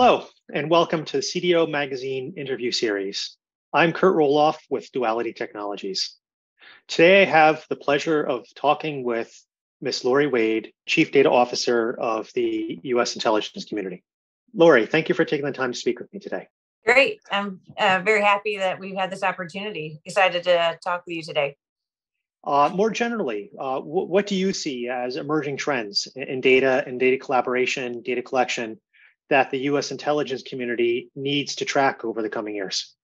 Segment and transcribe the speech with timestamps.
[0.00, 3.36] Hello, and welcome to the CDO Magazine interview series.
[3.72, 6.14] I'm Kurt Rohloff with Duality Technologies.
[6.86, 9.36] Today, I have the pleasure of talking with
[9.80, 10.04] Ms.
[10.04, 13.16] Lori Wade, Chief Data Officer of the U.S.
[13.16, 14.04] intelligence community.
[14.54, 16.46] Lori, thank you for taking the time to speak with me today.
[16.86, 17.18] Great.
[17.32, 20.00] I'm uh, very happy that we've had this opportunity.
[20.04, 21.56] Excited to talk with you today.
[22.44, 27.18] Uh, more generally, uh, what do you see as emerging trends in data and data
[27.18, 28.78] collaboration, data collection
[29.30, 32.94] that the US intelligence community needs to track over the coming years?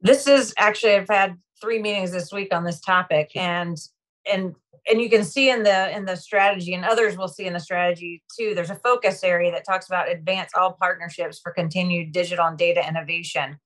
[0.00, 3.76] This is actually, I've had three meetings this week on this topic and
[4.30, 4.54] and
[4.88, 7.60] and you can see in the in the strategy and others will see in the
[7.60, 12.46] strategy too there's a focus area that talks about advance all partnerships for continued digital
[12.46, 13.58] and data innovation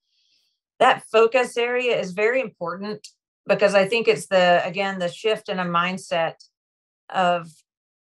[0.81, 3.07] that focus area is very important
[3.47, 6.35] because i think it's the again the shift in a mindset
[7.11, 7.49] of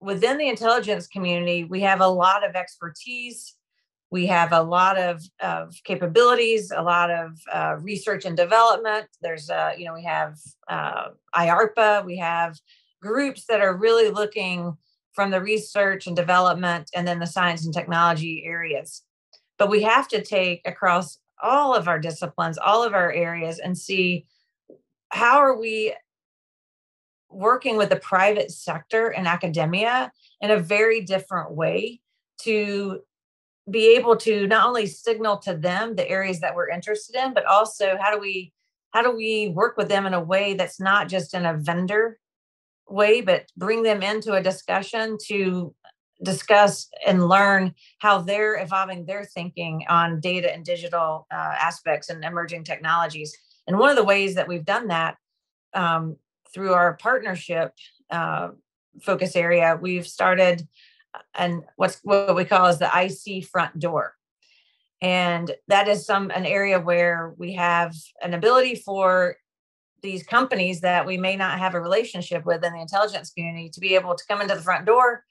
[0.00, 3.54] within the intelligence community we have a lot of expertise
[4.10, 9.06] we have a lot of, of capabilities, a lot of uh, research and development.
[9.22, 10.38] There's, uh, you know, we have
[10.68, 12.58] uh, IARPA, we have
[13.02, 14.76] groups that are really looking
[15.12, 19.02] from the research and development and then the science and technology areas.
[19.58, 23.76] But we have to take across all of our disciplines, all of our areas, and
[23.76, 24.26] see
[25.10, 25.94] how are we
[27.30, 32.00] working with the private sector and academia in a very different way
[32.40, 33.00] to
[33.70, 37.46] be able to not only signal to them the areas that we're interested in but
[37.46, 38.52] also how do we
[38.90, 42.18] how do we work with them in a way that's not just in a vendor
[42.88, 45.74] way but bring them into a discussion to
[46.22, 52.24] discuss and learn how they're evolving their thinking on data and digital uh, aspects and
[52.24, 53.36] emerging technologies.
[53.66, 55.16] And one of the ways that we've done that
[55.74, 56.16] um,
[56.52, 57.72] through our partnership
[58.10, 58.50] uh,
[59.02, 60.66] focus area we've started
[61.34, 64.14] and what's what we call is the IC front door.
[65.00, 69.36] And that is some an area where we have an ability for
[70.02, 73.80] these companies that we may not have a relationship with in the intelligence community to
[73.80, 75.24] be able to come into the front door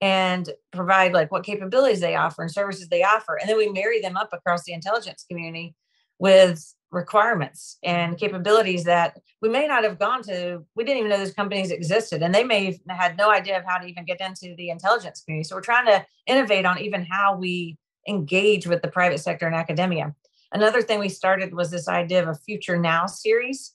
[0.00, 3.38] and provide like what capabilities they offer and services they offer.
[3.38, 5.74] And then we marry them up across the intelligence community
[6.18, 11.18] with requirements and capabilities that we may not have gone to we didn't even know
[11.18, 14.20] those companies existed and they may have had no idea of how to even get
[14.20, 15.48] into the intelligence community.
[15.48, 17.78] So we're trying to innovate on even how we
[18.08, 20.14] engage with the private sector and academia.
[20.52, 23.74] Another thing we started was this idea of a future now series.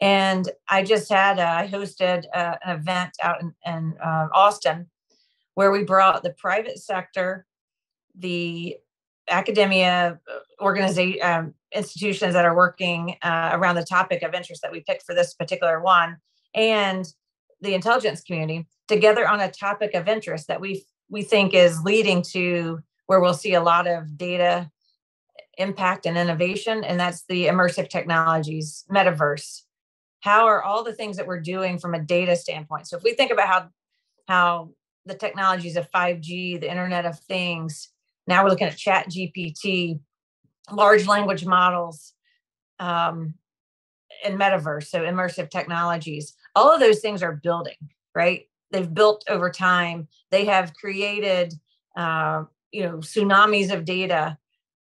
[0.00, 4.86] And i just had uh, i hosted uh, an event out in, in uh, austin
[5.54, 7.46] where we brought the private sector
[8.14, 8.76] the
[9.28, 14.72] academia uh, organization um, institutions that are working uh, around the topic of interest that
[14.72, 16.16] we picked for this particular one
[16.54, 17.06] and
[17.60, 22.22] the intelligence community together on a topic of interest that we we think is leading
[22.22, 24.70] to where we'll see a lot of data
[25.58, 29.62] impact and innovation and that's the immersive technologies metaverse.
[30.20, 32.88] How are all the things that we're doing from a data standpoint?
[32.88, 33.68] So if we think about how
[34.28, 34.70] how
[35.04, 37.88] the technologies of 5g the internet of things
[38.26, 40.00] now we're looking at chat gpt
[40.72, 42.12] large language models
[42.78, 43.34] um,
[44.24, 47.76] and metaverse so immersive technologies all of those things are building
[48.16, 48.48] right?
[48.72, 50.08] They've built over time.
[50.32, 51.54] They have created
[51.96, 54.38] uh, you know tsunamis of data.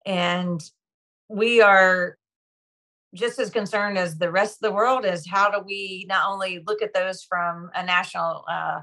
[0.06, 0.62] And
[1.28, 2.16] we are
[3.14, 6.62] just as concerned as the rest of the world is how do we not only
[6.66, 8.80] look at those from a national uh,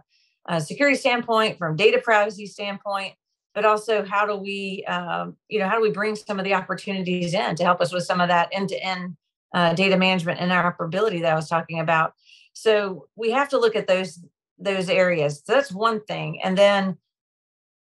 [0.48, 3.14] uh, security standpoint from data privacy standpoint
[3.56, 6.54] but also how do we um, you know how do we bring some of the
[6.54, 9.16] opportunities in to help us with some of that end-to-end
[9.54, 12.14] uh, data management and interoperability that i was talking about?
[12.54, 14.20] So we have to look at those
[14.60, 15.42] those areas.
[15.44, 16.42] So that's one thing.
[16.42, 16.98] And then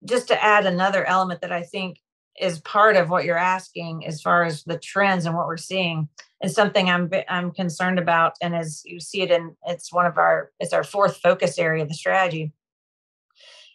[0.04, 1.98] just to add another element that i think
[2.40, 6.08] is part of what you're asking as far as the trends and what we're seeing
[6.42, 10.18] is something i'm i'm concerned about and as you see it in it's one of
[10.18, 12.52] our it's our fourth focus area of the strategy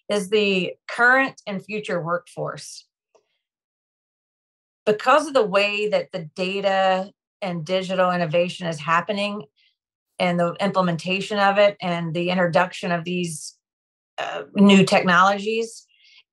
[0.09, 2.85] is the current and future workforce.
[4.85, 7.11] Because of the way that the data
[7.41, 9.43] and digital innovation is happening
[10.17, 13.55] and the implementation of it and the introduction of these
[14.17, 15.85] uh, new technologies,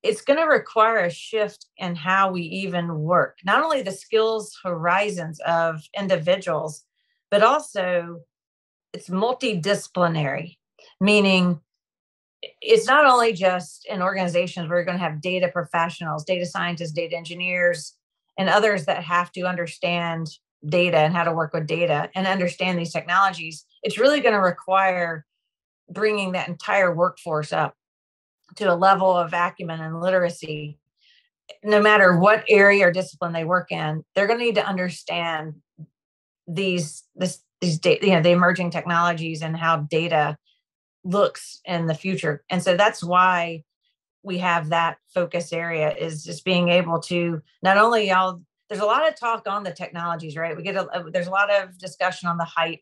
[0.03, 3.39] it's going to require a shift in how we even work.
[3.45, 6.85] Not only the skills horizons of individuals,
[7.31, 8.21] but also
[8.93, 10.57] it's multidisciplinary,
[11.01, 11.61] meaning
[12.61, 16.93] it's not only just in organizations where you're going to have data professionals, data scientists,
[16.93, 17.95] data engineers,
[18.39, 20.29] and others that have to understand
[20.67, 23.65] data and how to work with data and understand these technologies.
[23.83, 25.25] It's really going to require
[25.89, 27.75] bringing that entire workforce up
[28.57, 30.79] to a level of acumen and literacy
[31.63, 35.55] no matter what area or discipline they work in, they're going to need to understand
[36.47, 40.37] these this these data, you know, the emerging technologies and how data
[41.07, 42.45] looks in the future.
[42.51, 43.65] And so that's why
[44.23, 48.87] we have that focus area is just being able to not only y'all there's a
[48.87, 50.57] lot of talk on the technologies right?
[50.57, 52.81] We get a, there's a lot of discussion on the hype.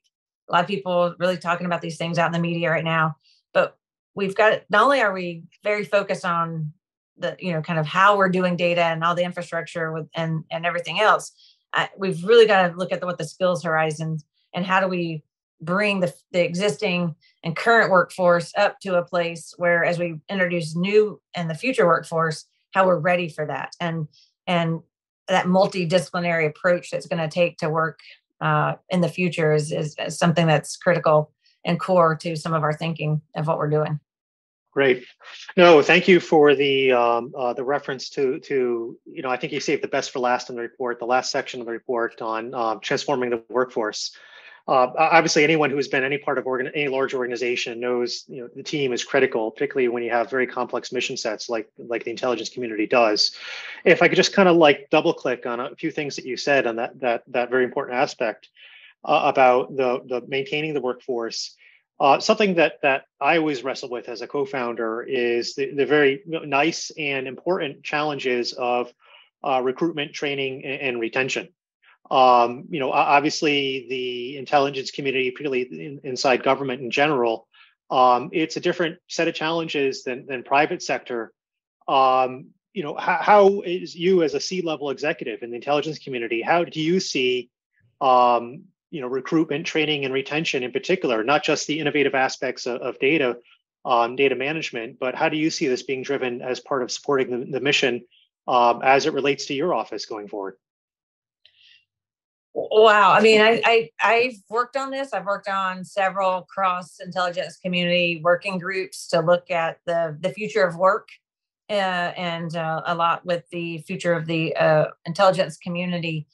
[0.49, 3.17] A lot of people really talking about these things out in the media right now.
[3.53, 3.77] But
[4.15, 6.73] we've got not only are we very focused on
[7.19, 10.45] the you know kind of how we're doing data and all the infrastructure with and
[10.51, 11.33] and everything else
[11.73, 14.89] uh, we've really got to look at the, what the skills horizons and how do
[14.89, 15.23] we
[15.65, 20.77] bring the, the existing and current workforce up to a place where as we introduce
[20.77, 24.09] new and the future workforce how we're ready for that and
[24.47, 24.81] and
[25.29, 27.99] that multidisciplinary approach that's going to take to work
[28.43, 31.33] uh, in the future is, is, is something that's critical
[31.65, 33.99] and core to some of our thinking of what we're doing
[34.75, 35.07] Great.
[35.57, 39.53] No, thank you for the um, uh, the reference to to you know I think
[39.53, 42.21] you saved the best for last in the report, the last section of the report
[42.21, 44.17] on um, transforming the workforce.
[44.67, 48.41] Uh, obviously, anyone who has been any part of organ- any large organization knows you
[48.41, 52.05] know the team is critical, particularly when you have very complex mission sets like like
[52.05, 53.37] the intelligence community does.
[53.85, 56.37] If I could just kind of like double click on a few things that you
[56.39, 58.49] said on that that that very important aspect
[59.05, 61.55] uh, about the the maintaining the workforce
[62.01, 66.23] uh, something that that I always wrestle with as a co-founder is the, the very
[66.27, 68.93] nice and important challenges of
[69.45, 71.49] uh, recruitment, training, and, and retention.
[72.11, 77.47] Um, you know, obviously, the intelligence community, particularly in, inside government in general,
[77.91, 81.33] um, it's a different set of challenges than than private sector.
[81.89, 86.43] Um, you know, how, how is you as a C-level executive in the intelligence community?
[86.43, 87.51] How do you see
[88.01, 88.65] um,
[88.95, 92.99] you know recruitment training and retention in particular not just the innovative aspects of, of
[93.01, 93.37] data
[93.85, 97.41] um, data management but how do you see this being driven as part of supporting
[97.41, 98.05] the, the mission
[98.47, 100.57] um, as it relates to your office going forward
[102.83, 107.57] wow i mean I, I i've worked on this i've worked on several cross intelligence
[107.57, 111.09] community working groups to look at the the future of work
[111.71, 116.27] uh, and uh, a lot with the future of the uh, intelligence community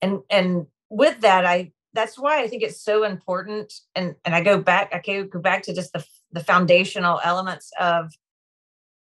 [0.00, 3.72] and and with that i that's why I think it's so important.
[3.94, 7.70] And and I go back, I can go back to just the the foundational elements
[7.80, 8.12] of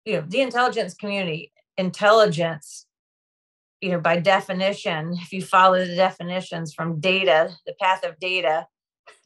[0.04, 1.52] you know the intelligence community.
[1.78, 2.85] Intelligence,
[3.80, 8.66] you know, by definition, if you follow the definitions from data, the path of data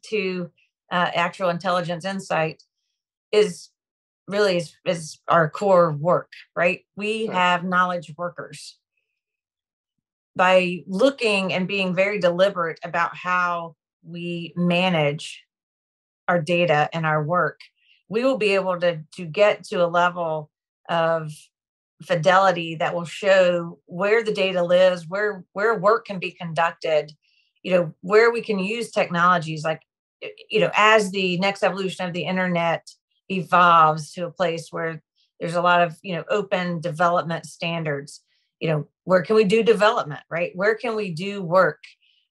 [0.08, 0.50] to
[0.90, 2.62] uh, actual intelligence insight
[3.32, 3.70] is
[4.26, 6.80] really is, is our core work, right?
[6.96, 8.78] We have knowledge workers
[10.36, 15.44] by looking and being very deliberate about how we manage
[16.28, 17.60] our data and our work,
[18.08, 20.50] we will be able to, to get to a level
[20.88, 21.32] of
[22.02, 27.12] fidelity that will show where the data lives, where where work can be conducted,
[27.62, 29.80] you know, where we can use technologies like
[30.50, 32.90] you know, as the next evolution of the internet
[33.30, 35.02] evolves to a place where
[35.38, 38.22] there's a lot of, you know, open development standards
[38.60, 40.52] you know where can we do development right?
[40.54, 41.82] Where can we do work?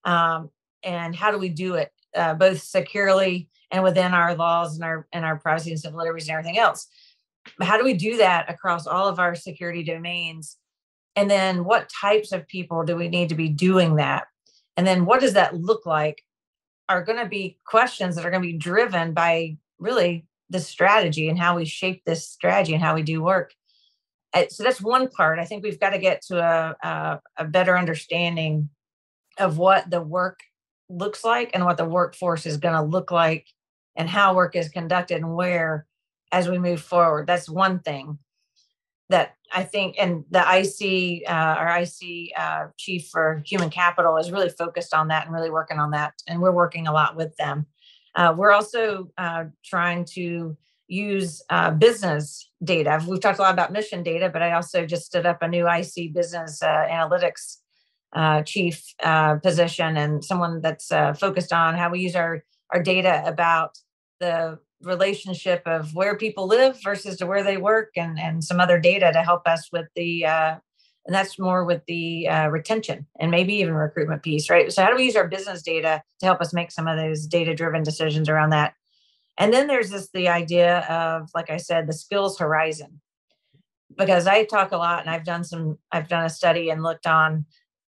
[0.05, 0.49] Um,
[0.83, 5.07] and how do we do it uh, both securely and within our laws and our
[5.11, 6.87] and our privacy and civil liberties and everything else
[7.61, 10.57] how do we do that across all of our security domains?
[11.15, 14.27] And then what types of people do we need to be doing that?
[14.77, 16.23] And then what does that look like
[16.87, 21.29] are going to be questions that are going to be driven by really the strategy
[21.29, 23.53] and how we shape this strategy and how we do work.
[24.33, 25.39] Uh, so that's one part.
[25.39, 28.69] I think we've got to get to a, a, a better understanding
[29.37, 30.39] of what the work
[30.89, 33.47] looks like and what the workforce is going to look like
[33.95, 35.85] and how work is conducted and where
[36.31, 37.27] as we move forward.
[37.27, 38.19] That's one thing
[39.09, 44.31] that I think, and the IC, uh, our IC uh, chief for human capital is
[44.31, 46.13] really focused on that and really working on that.
[46.27, 47.65] And we're working a lot with them.
[48.15, 50.55] Uh, we're also uh, trying to
[50.87, 53.03] use uh, business data.
[53.07, 55.67] We've talked a lot about mission data, but I also just stood up a new
[55.67, 57.57] IC business uh, analytics
[58.45, 58.95] chief
[59.43, 60.87] position and someone that's
[61.19, 62.43] focused on how we use our,
[62.73, 63.77] our data about
[64.19, 68.79] the relationship of where people live versus to where they work and, and some other
[68.79, 70.55] data to help us with the uh,
[71.05, 74.95] and that's more with the retention and maybe even recruitment piece right so how do
[74.95, 78.29] we use our business data to help us make some of those data driven decisions
[78.29, 78.73] around that
[79.39, 82.99] and then there's this the idea of, like I said, the skills horizon.
[83.97, 87.07] Because I talk a lot and I've done some, I've done a study and looked
[87.07, 87.45] on,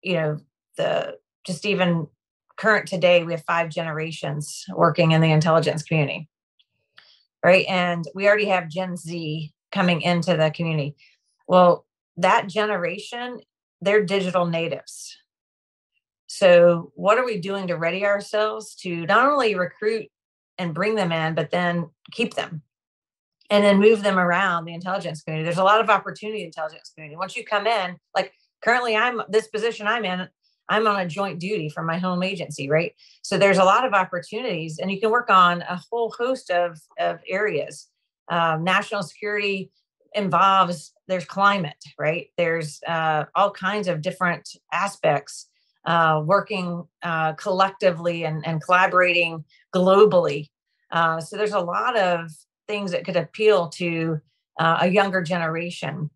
[0.02, 0.38] you know,
[0.78, 2.08] the just even
[2.56, 6.30] current today, we have five generations working in the intelligence community.
[7.44, 7.66] Right.
[7.68, 10.96] And we already have Gen Z coming into the community.
[11.48, 11.86] Well,
[12.18, 13.40] that generation,
[13.82, 15.18] they're digital natives.
[16.28, 20.08] So, what are we doing to ready ourselves to not only recruit
[20.58, 22.62] and bring them in, but then keep them
[23.50, 25.46] and then move them around the intelligence community?
[25.46, 27.18] There's a lot of opportunity in intelligence community.
[27.18, 28.34] Once you come in, like
[28.64, 30.28] currently, I'm this position I'm in,
[30.70, 32.94] I'm on a joint duty from my home agency, right?
[33.22, 36.80] So there's a lot of opportunities, and you can work on a whole host of,
[37.00, 37.88] of areas.
[38.30, 39.72] Um, national security
[40.14, 42.28] involves there's climate, right?
[42.38, 45.50] There's uh, all kinds of different aspects
[45.86, 49.44] uh, working uh, collectively and, and collaborating
[49.76, 50.50] globally.
[50.92, 52.32] Uh, so there's a lot of
[52.68, 54.20] things that could appeal to
[54.60, 56.10] uh, a younger generation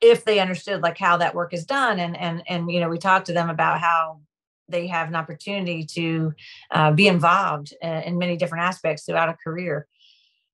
[0.00, 2.98] if they understood like how that work is done and and and you know we
[2.98, 4.20] talked to them about how
[4.68, 6.34] they have an opportunity to
[6.72, 9.86] uh, be involved in, in many different aspects throughout a career.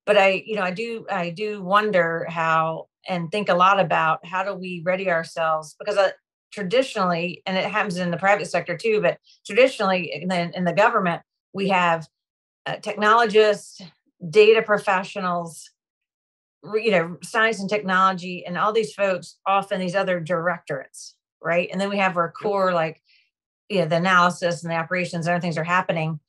[0.04, 4.25] But i you know i do i do wonder how and think a lot about
[4.25, 6.11] how do we ready ourselves because uh,
[6.52, 10.72] traditionally and it happens in the private sector too but traditionally in the, in the
[10.72, 11.22] government
[11.52, 12.06] we have
[12.66, 13.80] uh, technologists
[14.30, 15.70] data professionals
[16.75, 21.69] you know science and technology and all these folks off in these other directorates right?
[21.71, 23.02] And then we have our core like
[23.69, 26.21] you know the analysis and the operations and other things are happening.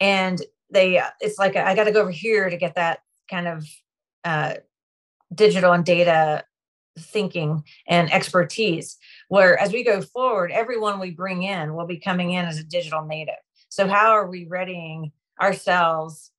[0.00, 0.40] And
[0.70, 3.00] they uh, it's like i got to go over here to get that
[3.30, 3.66] kind of
[4.24, 4.54] uh,
[5.34, 6.44] digital and data
[6.98, 8.96] thinking and expertise.
[9.28, 12.64] Where as we go forward everyone we bring in will be coming in as a
[12.64, 13.34] digital native.
[13.68, 16.30] So how are we readying ourselves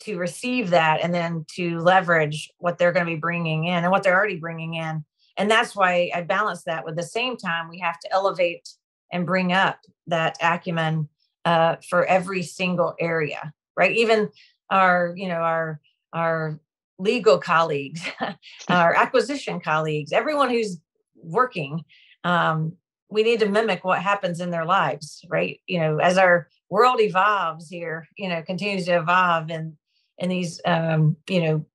[0.00, 3.90] to receive that and then to leverage what they're going to be bringing in and
[3.90, 5.04] what they're already bringing in.
[5.36, 8.68] And that's why I balance that with the same time we have to elevate
[9.12, 11.08] and bring up that acumen
[11.44, 13.92] uh, for every single area, right?
[13.96, 14.30] Even
[14.70, 15.80] our, you know, our
[16.12, 16.58] our
[16.98, 18.00] legal colleagues,
[18.68, 20.78] our acquisition colleagues, everyone who's
[21.14, 21.84] working,
[22.24, 22.72] um,
[23.08, 25.60] we need to mimic what happens in their lives, right?
[25.66, 29.74] You know, as our world evolves here, you know, continues to evolve and
[30.18, 31.66] and these um, you know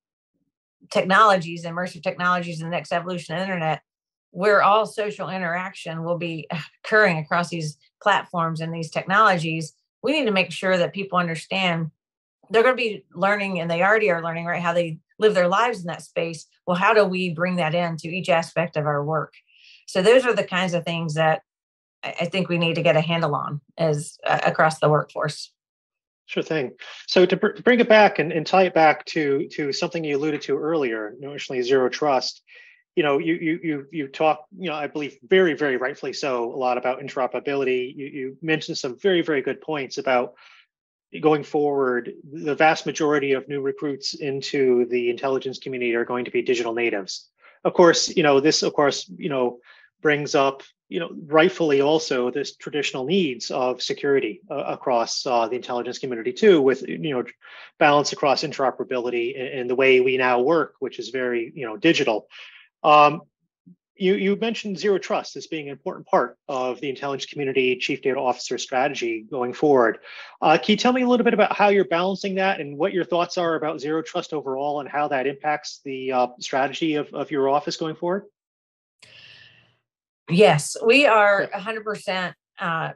[0.89, 3.81] technologies immersive technologies and the next evolution of internet
[4.31, 6.47] where all social interaction will be
[6.83, 11.91] occurring across these platforms and these technologies we need to make sure that people understand
[12.49, 15.47] they're going to be learning and they already are learning right how they live their
[15.47, 16.47] lives in that space.
[16.65, 19.35] Well how do we bring that into each aspect of our work?
[19.85, 21.43] So those are the kinds of things that
[22.03, 25.51] i think we need to get a handle on as uh, across the workforce
[26.31, 26.71] Sure thing.
[27.07, 30.15] So to, br- bring it back and, and tie it back to to something you
[30.15, 32.41] alluded to earlier, notionally zero trust.
[32.95, 36.45] You know, you you you you talk, you know, I believe very very rightfully so,
[36.45, 37.93] a lot about interoperability.
[37.93, 40.35] You you mentioned some very very good points about
[41.19, 42.13] going forward.
[42.31, 46.73] The vast majority of new recruits into the intelligence community are going to be digital
[46.73, 47.27] natives.
[47.65, 48.63] Of course, you know this.
[48.63, 49.59] Of course, you know
[50.01, 55.55] brings up you know, rightfully also this traditional needs of security uh, across uh, the
[55.55, 57.23] intelligence community too, with you know,
[57.79, 61.77] balance across interoperability and, and, the way we now work, which is very you know
[61.77, 62.27] digital.
[62.83, 63.21] Um,
[63.95, 68.01] you you mentioned zero trust as being an important part of the intelligence community chief
[68.01, 69.99] data officer strategy going forward.
[70.41, 72.91] Uh, can you tell me a little bit about how you're balancing that and what
[72.91, 77.13] your thoughts are about zero trust overall and how that impacts the uh, strategy of,
[77.13, 78.25] of your office going forward?
[80.29, 82.91] Yes, we are 100% uh,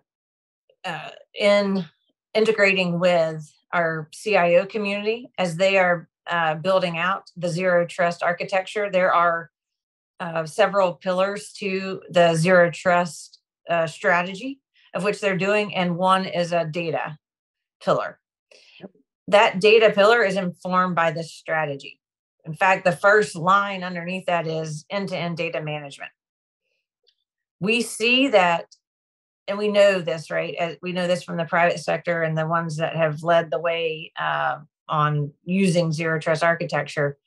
[0.85, 1.85] uh, in
[2.33, 8.89] integrating with our CIO community as they are uh, building out the zero trust architecture.
[8.91, 9.49] There are
[10.19, 13.39] uh, several pillars to the zero trust
[13.69, 14.59] uh, strategy
[14.93, 17.17] of which they're doing, and one is a data
[17.83, 18.19] pillar.
[19.27, 21.99] That data pillar is informed by this strategy.
[22.45, 26.11] In fact, the first line underneath that is end to end data management
[27.59, 28.65] we see that
[29.47, 32.47] and we know this right As we know this from the private sector and the
[32.47, 34.57] ones that have led the way uh,
[34.89, 37.17] on using zero trust architecture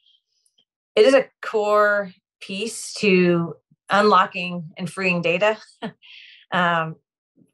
[0.96, 3.54] it is a core piece to
[3.90, 5.58] unlocking and freeing data.
[6.50, 6.96] Um,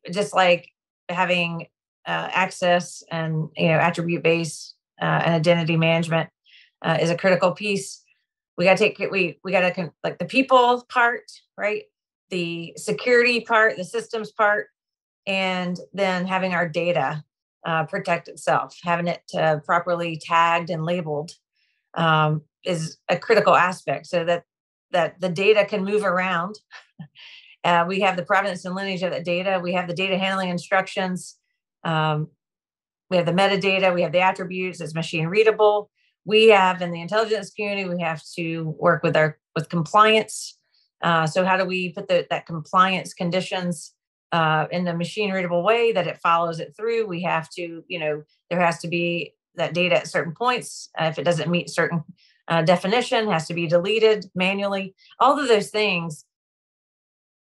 [0.08, 0.68] just like
[1.08, 1.66] having
[2.06, 6.30] uh, access and you know attribute based uh, and identity management
[6.80, 8.04] uh, is a critical piece.
[8.56, 11.24] We got to take we we got to like the people part
[11.58, 11.82] right
[12.34, 14.66] the security part, the systems part,
[15.24, 17.22] and then having our data
[17.64, 21.30] uh, protect itself, having it uh, properly tagged and labeled
[21.94, 24.42] um, is a critical aspect so that
[24.90, 26.56] that the data can move around.
[27.64, 29.60] uh, we have the provenance and lineage of the data.
[29.62, 31.36] We have the data handling instructions.
[31.84, 32.28] Um,
[33.10, 33.94] we have the metadata.
[33.94, 34.80] We have the attributes.
[34.80, 35.88] It's machine readable.
[36.24, 37.88] We have in the intelligence community.
[37.88, 40.58] We have to work with our with compliance
[41.04, 43.92] Uh, so how do we put the, that compliance conditions
[44.32, 47.06] uh, in the machine readable way that it follows it through?
[47.06, 50.88] We have to, you know, there has to be that data at certain points.
[50.98, 52.02] Uh, if it doesn't meet certain
[52.48, 54.94] uh, definition, has to be deleted manually.
[55.20, 56.24] All of those things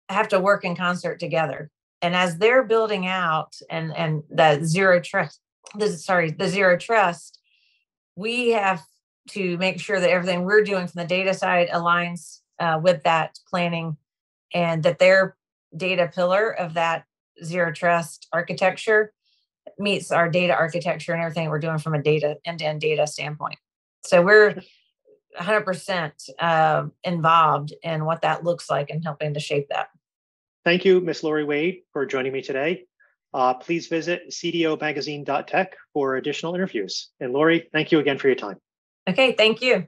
[0.08, 1.70] have to work in concert together.
[2.02, 5.40] And as they're building out and and that zero trust,
[5.78, 7.38] the, sorry, the zero trust,
[8.16, 8.82] we have
[9.30, 13.38] to make sure that everything we're doing from the data side aligns uh, with that
[13.48, 13.96] planning
[14.52, 15.36] and that their
[15.76, 17.04] data pillar of that
[17.42, 19.12] zero trust architecture
[19.78, 23.56] meets our data architecture and everything we're doing from a data end-to-end data standpoint.
[24.04, 24.56] So we're
[25.38, 29.88] 100% uh, involved in what that looks like and helping to shape that.
[30.64, 32.84] Thank you ms lori wade for joining me today.
[33.32, 37.10] Uh, please visit cdomagazine.tech for additional interviews.
[37.20, 38.58] And lori thank you again for your time.
[39.08, 39.86] Okay thank you